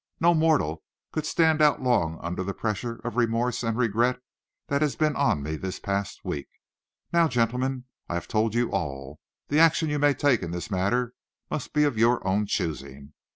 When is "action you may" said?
9.59-10.15